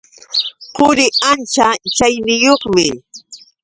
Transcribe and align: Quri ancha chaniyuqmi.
Quri 0.75 1.05
ancha 1.31 1.69
chaniyuqmi. 1.95 2.87